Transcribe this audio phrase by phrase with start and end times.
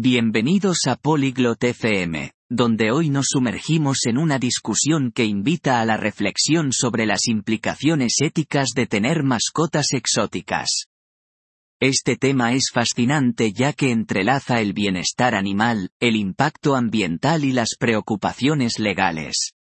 [0.00, 5.96] Bienvenidos a Polyglot FM, donde hoy nos sumergimos en una discusión que invita a la
[5.96, 10.84] reflexión sobre las implicaciones éticas de tener mascotas exóticas.
[11.80, 17.70] Este tema es fascinante ya que entrelaza el bienestar animal, el impacto ambiental y las
[17.76, 19.57] preocupaciones legales.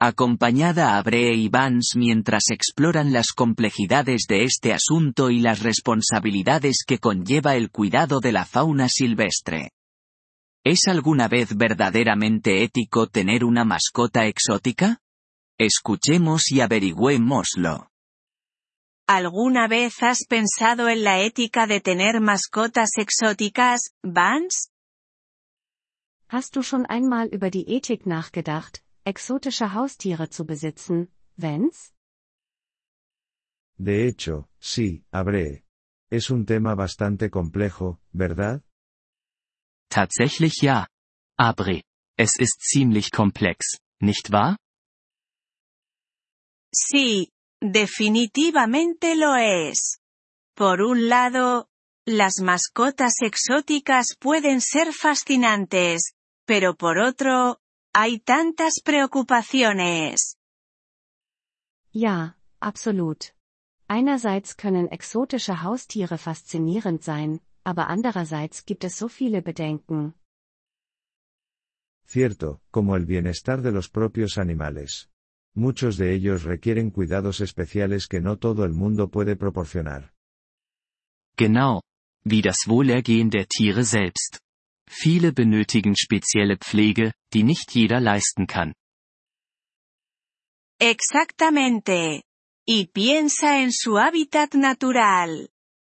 [0.00, 6.84] Acompañada a Bree y Vance mientras exploran las complejidades de este asunto y las responsabilidades
[6.86, 9.70] que conlleva el cuidado de la fauna silvestre.
[10.64, 14.98] ¿Es alguna vez verdaderamente ético tener una mascota exótica?
[15.58, 17.88] Escuchemos y averigüémoslo.
[19.06, 24.70] ¿Alguna vez has pensado en la ética de tener mascotas exóticas, Vance?
[26.28, 31.92] Hast du schon einmal über die Ethik nachgedacht, exotische Haustiere zu besitzen, Vance?
[33.76, 35.64] De hecho, sí, habré.
[36.10, 38.62] Es un tema bastante complejo, ¿verdad?
[39.88, 40.88] Tatsächlich ja.
[41.36, 41.82] Abre.
[42.16, 44.56] Es ist ziemlich komplex, nicht wahr?
[46.72, 49.98] Sí, definitivamente lo es.
[50.54, 51.68] Por un lado,
[52.06, 56.14] las mascotas exóticas pueden ser fascinantes,
[56.46, 57.58] pero por otro,
[57.94, 60.36] hay tantas preocupaciones.
[61.92, 63.32] Ja, absolut.
[63.86, 70.14] Einerseits können exotische Haustiere faszinierend sein, aber andererseits gibt es so viele Bedenken.
[72.06, 75.08] Cierto, como el bienestar de los propios animales.
[75.54, 80.12] Muchos de ellos requieren cuidados especiales que no todo el mundo puede proporcionar.
[81.36, 81.80] Genau.
[82.24, 84.43] Wie das Wohlergehen der Tiere selbst.
[84.88, 88.74] Viele benötigen spezielle Pflege, die nicht jeder leisten kann.
[90.78, 92.22] Exactamente.
[92.66, 95.50] Y piensa en su hábitat natural.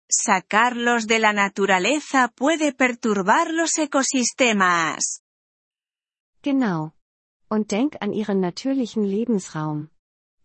[0.10, 5.22] Sacarlos de la naturaleza puede perturbar los ecosistemas.
[6.42, 6.94] Genau.
[7.50, 9.90] Und denk an ihren natürlichen Lebensraum.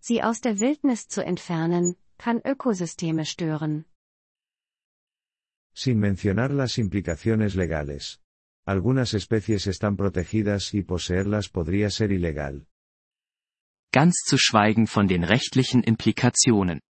[0.01, 3.85] Sie aus der Wildnis zu entfernen, kann Ökosysteme stören.
[5.75, 8.21] Sin mencionar las implicaciones legales.
[8.67, 12.67] Algunas especies están protegidas y poseerlas podría ser ilegal.
[13.93, 16.81] Ganz zu schweigen von den rechtlichen Implikationen.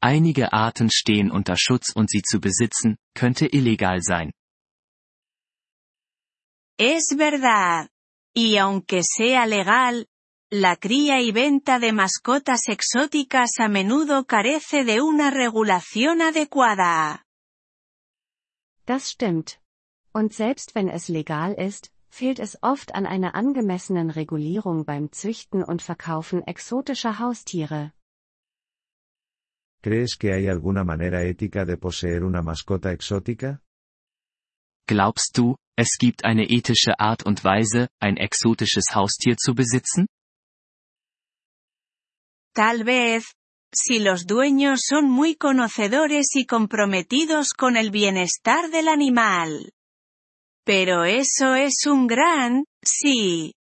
[0.00, 4.32] Einige Arten stehen unter Schutz und sie zu besitzen, könnte illegal sein.
[6.78, 7.88] Es verdad.
[8.34, 10.06] Y aunque sea legal,
[10.50, 17.24] la cría y venta de mascotas exóticas a menudo carece de una regulación adecuada.
[18.86, 19.58] Das stimmt.
[20.12, 25.62] Und selbst wenn es legal ist, fehlt es oft an einer angemessenen Regulierung beim Züchten
[25.62, 27.92] und Verkaufen exotischer Haustiere.
[29.82, 33.60] ¿Crees que hay alguna manera ética de poseer una mascota exótica?
[34.88, 40.06] Glaubst du, es gibt eine ethische Art und Weise, ein exotisches Haustier zu besitzen?
[42.54, 43.34] Tal vez,
[43.72, 49.72] si los dueños son muy conocedores y comprometidos con el bienestar del animal.
[50.68, 53.54] Pero eso es un gran, sí.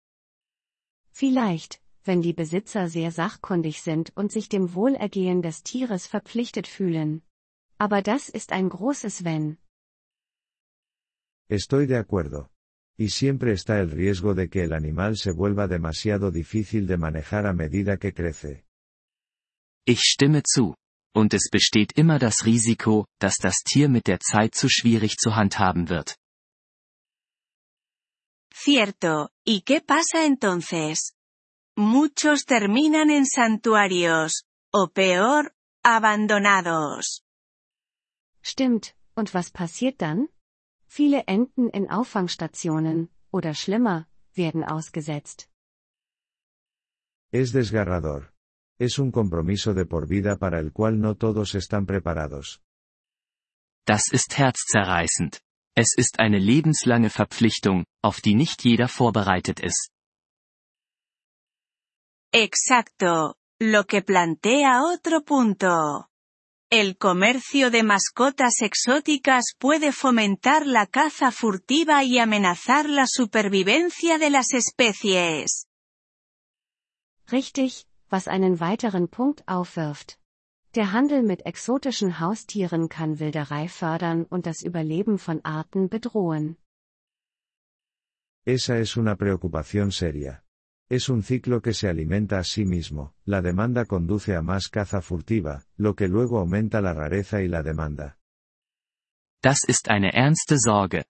[1.12, 7.22] Vielleicht, wenn die Besitzer sehr sachkundig sind und sich dem Wohlergehen des Tieres verpflichtet fühlen.
[7.78, 9.60] Aber das ist ein großes Wenn.
[11.48, 12.50] Estoy de acuerdo.
[12.98, 17.46] Y siempre está el riesgo de que el animal se vuelva demasiado difícil de manejar
[17.46, 18.64] a medida que crece.
[19.86, 20.74] Ich stimme zu.
[21.14, 25.36] Und es besteht immer das Risiko, dass das Tier mit der Zeit zu schwierig zu
[25.36, 26.16] handhaben wird.
[28.66, 31.14] Cierto, ¿y qué pasa entonces?
[31.78, 35.54] Muchos terminan en santuarios, o peor,
[35.84, 37.24] abandonados.
[38.42, 40.30] Stimmt, und was passiert dann?
[40.88, 45.48] Viele enden in Auffangstationen, oder schlimmer, werden ausgesetzt.
[47.32, 48.34] Es desgarrador.
[48.80, 52.64] Es un compromiso de por vida para el cual no todos están preparados.
[53.86, 55.45] Das ist herzzerreißend.
[55.78, 59.90] Es ist eine lebenslange Verpflichtung, auf die nicht jeder vorbereitet ist.
[62.32, 66.08] Exacto, lo que plantea otro punto.
[66.72, 74.30] El comercio de mascotas exóticas puede fomentar la caza furtiva y amenazar la supervivencia de
[74.30, 75.68] las especies.
[77.32, 80.18] Richtig, was einen weiteren Punkt aufwirft.
[80.76, 86.58] Der Handel mit exotischen Haustieren kann Wilderei fördern und das Überleben von Arten bedrohen.
[88.46, 90.44] Esa es una preocupación seria.
[90.90, 95.02] Es un ciclo que se alimenta a sí mismo, la demanda conduce a más caza
[95.02, 98.18] furtiva, lo que luego aumenta la rareza y la demanda.
[99.42, 101.06] Das ist eine ernste Sorge.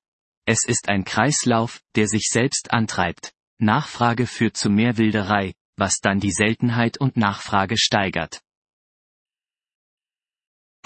[0.46, 3.34] Es ist ein Kreislauf, der sich selbst antreibt.
[3.58, 8.45] Nachfrage führt zu mehr Wilderei, was dann die Seltenheit und Nachfrage steigert.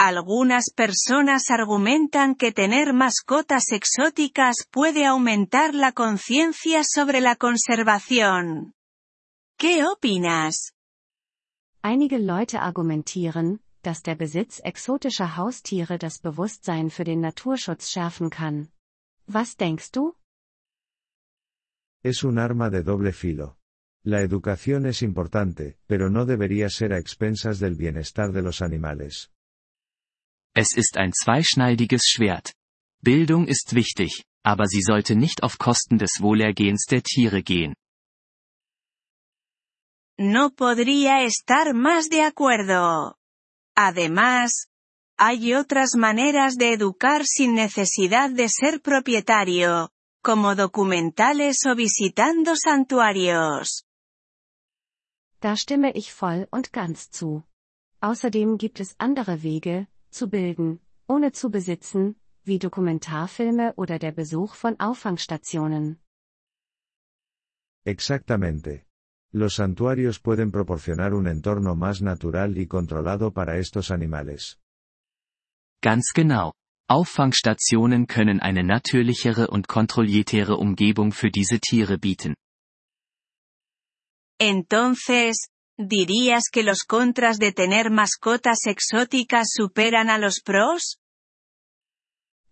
[0.02, 8.72] Algunas personas argumentan que tener mascotas exóticas puede aumentar la conciencia sobre la conservación.
[9.58, 10.72] ¿Qué opinas?
[11.82, 18.70] Einige Leute argumentieren, dass der Besitz exotischer Haustiere das Bewusstsein für den Naturschutz schärfen kann.
[19.26, 20.14] Was denkst du?
[22.02, 23.58] Es un arma de doble filo.
[24.02, 29.30] La educación es importante, pero no debería ser a expensas del bienestar de los animales.
[30.54, 32.52] Es ist ein zweischneidiges Schwert.
[33.02, 37.74] Bildung ist wichtig, aber sie sollte nicht auf Kosten des Wohlergehens der Tiere gehen.
[40.18, 43.16] No podría estar más de acuerdo.
[43.74, 44.66] Además,
[45.16, 49.90] hay otras maneras de educar sin necesidad de ser propietario,
[50.22, 53.86] como documentales o visitando santuarios.
[55.40, 57.44] Da stimme ich voll und ganz zu.
[58.02, 64.54] Außerdem gibt es andere Wege, zu bilden, ohne zu besitzen, wie Dokumentarfilme oder der Besuch
[64.54, 65.98] von Auffangstationen.
[67.84, 68.84] Exactamente.
[69.32, 74.58] Los santuarios pueden proporcionar un entorno más natural y controlado para estos animales.
[75.82, 76.52] Ganz genau.
[76.88, 82.34] Auffangstationen können eine natürlichere und kontrolliertere Umgebung für diese Tiere bieten.
[84.40, 85.48] Entonces,
[85.88, 90.98] ¿dirías que los contras de tener mascotas exóticas superan a los pros?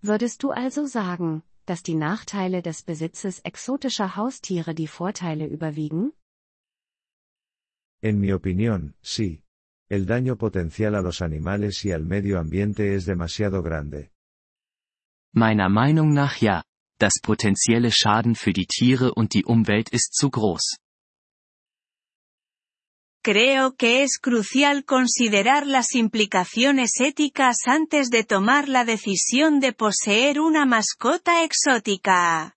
[0.00, 6.12] Würdest du also sagen, dass die Nachteile des Besitzes exotischer Haustiere die Vorteile überwiegen?
[8.00, 9.42] En mi opinión, sí.
[9.90, 14.10] El daño potencial a los animales y al medio ambiente es demasiado grande.
[15.34, 16.62] Meiner Meinung nach ja.
[16.98, 20.78] Das potenzielle Schaden für die Tiere und die Umwelt ist zu groß.
[23.30, 30.40] Creo que es crucial considerar las implicaciones éticas antes de tomar la decisión de poseer
[30.40, 32.54] una mascota exótica.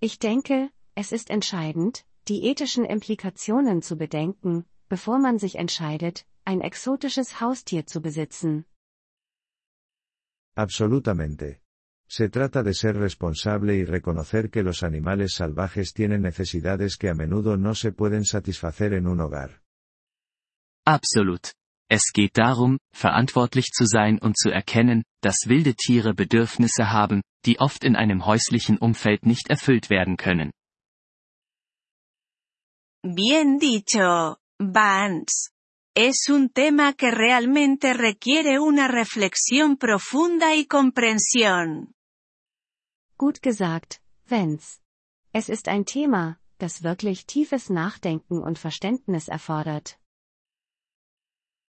[0.00, 6.62] Ich denke, es ist entscheidend, die ethischen Implikationen zu bedenken, bevor man sich entscheidet, ein
[6.62, 8.64] exotisches Haustier zu besitzen.
[10.56, 11.61] Absolutamente.
[12.14, 17.14] Se trata de ser responsable y reconocer que los animales salvajes tienen necesidades que a
[17.14, 19.62] menudo no se pueden satisfacer en un hogar.
[20.84, 21.52] Absolut.
[21.88, 27.58] Es geht darum, verantwortlich zu sein und zu erkennen, dass wilde Tiere Bedürfnisse haben, die
[27.60, 30.50] oft in einem häuslichen Umfeld nicht erfüllt werden können.
[33.02, 35.48] Bien dicho, Vance.
[35.94, 41.94] Es un tema que realmente requiere una reflexión profunda y comprensión.
[43.22, 44.80] Gut gesagt, Vance.
[45.32, 49.96] Es ist ein Thema, das wirklich tiefes Nachdenken und Verständnis erfordert.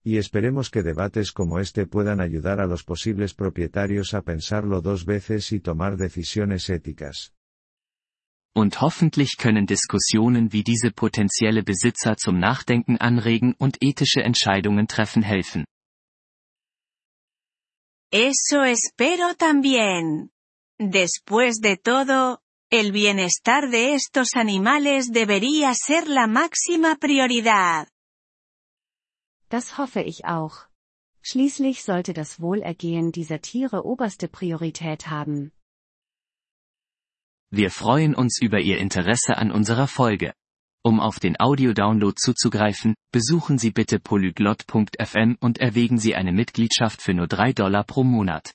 [0.04, 5.04] Y esperemos que debates como este puedan ayudar a los posibles propietarios a pensarlo dos
[5.04, 7.32] veces y tomar decisiones éticas.
[8.54, 15.24] Und hoffentlich können Diskussionen wie diese potenzielle Besitzer zum Nachdenken anregen und ethische Entscheidungen treffen
[15.24, 15.64] helfen.
[18.12, 20.30] Eso espero también.
[20.78, 22.40] Después de todo,
[22.70, 27.88] el bienestar de estos animales debería ser la máxima prioridad.
[29.48, 30.66] Das hoffe ich auch.
[31.20, 35.52] Schließlich sollte das Wohlergehen dieser Tiere oberste Priorität haben.
[37.50, 40.32] Wir freuen uns über Ihr Interesse an unserer Folge.
[40.82, 47.14] Um auf den Audiodownload zuzugreifen, besuchen Sie bitte polyglot.fm und erwägen Sie eine Mitgliedschaft für
[47.14, 48.54] nur 3 Dollar pro Monat.